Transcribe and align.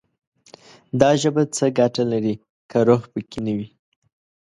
دا 0.99 1.09
ژبه 1.21 1.43
څه 1.55 1.65
ګټه 1.77 2.03
لري، 2.11 2.35
که 2.69 2.77
روح 2.87 3.01
پکې 3.13 3.39
نه 3.45 3.53
وي» 3.57 3.67